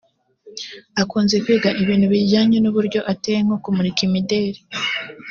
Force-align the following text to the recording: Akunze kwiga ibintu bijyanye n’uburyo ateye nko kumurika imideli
Akunze 1.01 1.35
kwiga 1.43 1.69
ibintu 1.81 2.05
bijyanye 2.13 2.57
n’uburyo 2.59 2.99
ateye 3.13 3.39
nko 3.45 3.57
kumurika 3.63 4.01
imideli 4.07 4.59